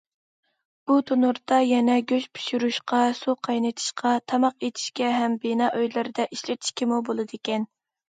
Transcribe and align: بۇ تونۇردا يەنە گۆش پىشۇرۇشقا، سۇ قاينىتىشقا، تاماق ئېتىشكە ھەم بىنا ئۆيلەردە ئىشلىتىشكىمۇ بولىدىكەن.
بۇ 0.91 0.95
تونۇردا 1.09 1.59
يەنە 1.71 1.97
گۆش 2.13 2.25
پىشۇرۇشقا، 2.39 3.03
سۇ 3.21 3.37
قاينىتىشقا، 3.49 4.17
تاماق 4.33 4.61
ئېتىشكە 4.69 5.15
ھەم 5.21 5.39
بىنا 5.47 5.73
ئۆيلەردە 5.81 6.31
ئىشلىتىشكىمۇ 6.33 7.05
بولىدىكەن. 7.09 7.75